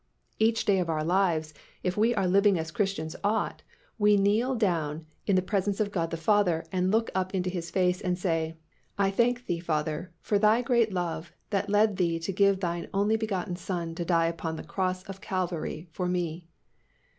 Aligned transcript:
Each 0.39 0.65
day 0.65 0.79
of 0.79 0.89
our 0.89 1.03
lives, 1.03 1.53
if 1.83 1.95
we 1.95 2.15
are 2.15 2.25
living 2.25 2.57
as 2.57 2.71
Christians 2.71 3.15
ought, 3.23 3.61
we 3.99 4.17
kneel 4.17 4.55
down 4.55 5.05
in 5.27 5.35
the 5.35 5.43
presence 5.43 5.79
of 5.79 5.91
God 5.91 6.09
the 6.09 6.17
Father 6.17 6.65
and 6.71 6.89
look 6.89 7.11
up 7.13 7.35
into 7.35 7.51
His 7.51 7.69
face 7.69 8.01
and 8.01 8.17
say, 8.17 8.57
"I 8.97 9.11
thank 9.11 9.45
Thee, 9.45 9.59
Father, 9.59 10.11
for 10.19 10.39
Thy 10.39 10.63
great 10.63 10.91
love 10.91 11.33
that 11.51 11.69
led 11.69 11.97
Thee 11.97 12.17
to 12.17 12.31
give 12.33 12.61
Thine 12.61 12.87
only 12.91 13.15
begotten 13.15 13.55
Son 13.55 13.93
to 13.93 14.03
die 14.03 14.25
upon 14.25 14.55
the 14.55 14.63
cross 14.63 15.03
of 15.03 15.21
Calvary 15.21 15.87
for 15.91 16.07
me." 16.07 16.47